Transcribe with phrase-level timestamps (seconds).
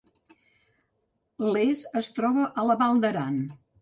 [1.49, 3.37] Les es troba a la Val d’Aran